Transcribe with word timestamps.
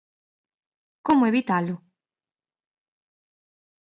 Como 1.07 1.27
evitalo? 1.31 1.75